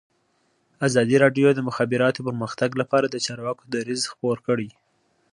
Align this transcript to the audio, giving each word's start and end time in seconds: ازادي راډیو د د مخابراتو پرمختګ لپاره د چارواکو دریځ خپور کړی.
ازادي 0.87 1.15
راډیو 1.23 1.47
د 1.51 1.55
د 1.57 1.59
مخابراتو 1.69 2.25
پرمختګ 2.27 2.69
لپاره 2.81 3.05
د 3.09 3.15
چارواکو 3.25 3.63
دریځ 3.73 4.01
خپور 4.11 4.37
کړی. 4.47 4.69